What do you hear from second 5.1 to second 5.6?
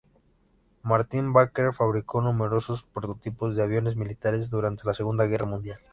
Guerra